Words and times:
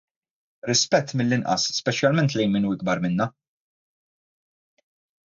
Rispett 0.69 1.11
mill-inqas, 1.19 1.65
speċjalment 1.79 2.35
lejn 2.39 2.55
min 2.55 2.65
hu 2.69 2.73
ikbar 2.79 3.05
minnha. 3.05 3.29